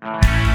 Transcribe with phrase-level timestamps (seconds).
[0.00, 0.47] ア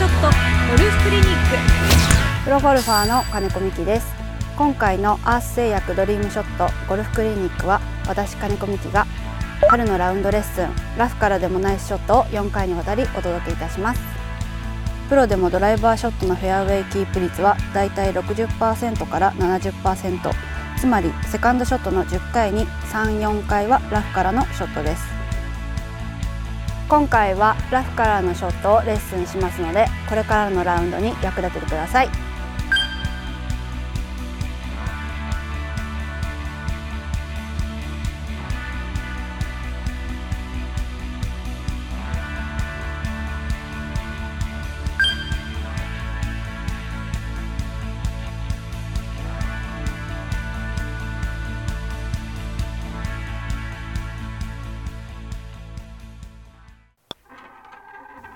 [0.00, 2.44] ショットゴルフクリニック。
[2.44, 4.10] プロゴルファーの金子美希です。
[4.56, 9.06] 今回のアース製薬ドリームショットゴルフクリニックは私金子美希が
[9.68, 14.00] 春のラウンドレッスンラフからでもナイスショットを4回にわたりお届けいたします。
[15.10, 20.30] プロでもドライバーショットのフェアウェイキープ率はだいたい60%から70%
[20.78, 25.19] つまりセカンドショットの10回に34回はラフからのショットです。
[26.90, 32.29] 今回はラフからのショットをレッスンしますのでこれからのラウンドに役立ててください。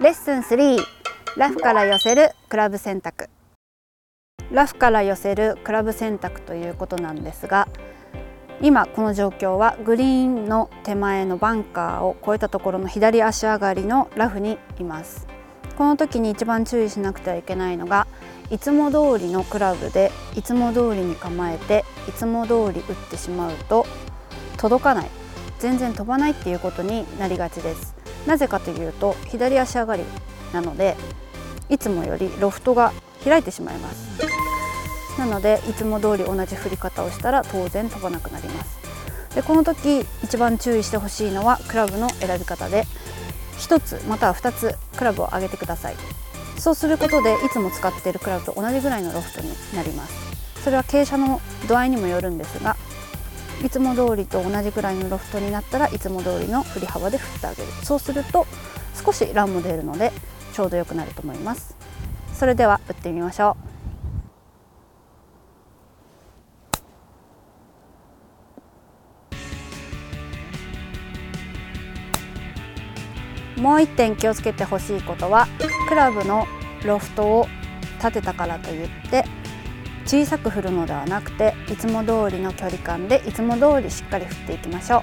[0.01, 0.79] レッスン3
[1.37, 3.31] ラフから寄せるクラブ選択。
[4.51, 7.69] ラフから寄せるクラブ選択ということなんですが
[8.61, 15.29] 今この状況はグリーンの手前のバンカーを越えたところの左足上がりのラフにいます。
[15.79, 18.09] この時に一番注意しなくてはいけないのが
[18.51, 23.87] いつも通りのクラブでいつも通りに構えていつも通り打ってしまうと
[24.57, 25.11] 届かない。
[25.61, 27.95] 全然飛ばないっていうことになりがちです。
[28.27, 30.05] なぜかというと左足上がり
[30.53, 30.97] なので
[31.69, 32.93] いつもよりロフトが
[33.25, 34.09] 開いてしまいます。
[35.19, 38.79] なのでいつも通り同じ振り方をしたら当然飛ばなくなります。
[39.35, 42.85] でこの時一番注意してほしいのはクラブの選び方で
[43.59, 45.97] 1つまたは2つクラブを上げてください。
[46.59, 50.63] そうすることでいつも使っているクラブと同じぐらいのロフトになります。
[50.63, 52.77] それは傾斜の度合いにもよるんですが
[53.63, 57.69] いつも通りと同じぐらいのロフトになったらいつも通りの振り幅で振ってあげる。
[57.83, 58.47] そうすると
[59.05, 60.13] 少しランも出るので
[60.53, 61.77] ちょうど良くなると思います。
[62.35, 63.57] それでは打ってみましょ
[73.59, 73.61] う。
[73.61, 75.47] もう一点気をつけてほしいことは
[75.89, 76.47] クラブの
[76.85, 77.47] ロフトを
[77.99, 79.25] 立てたからといって
[80.07, 85.03] 小さく振るのではなくていつも通りの距離感でいつも通りしっかり振っていきましょう。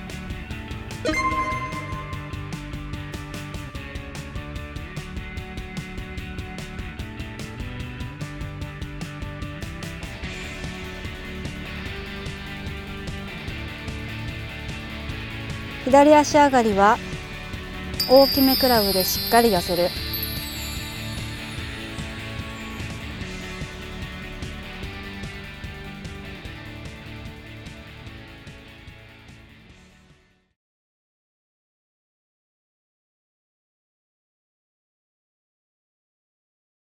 [15.85, 16.97] 左足上がりは
[18.09, 19.89] 大きめクラブでしっかり寄せる。